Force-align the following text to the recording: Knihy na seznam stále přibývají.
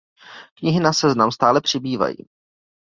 Knihy 0.57 0.79
na 0.79 0.93
seznam 0.93 1.31
stále 1.31 1.61
přibývají. 1.61 2.17